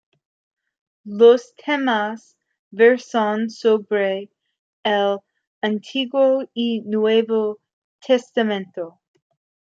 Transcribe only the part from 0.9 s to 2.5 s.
Los temas